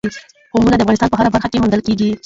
قومونه 0.53 0.75
د 0.75 0.81
افغانستان 0.83 1.09
په 1.11 1.17
هره 1.19 1.33
برخه 1.33 1.49
کې 1.51 1.57
موندل 1.61 1.81
کېږي. 1.87 2.09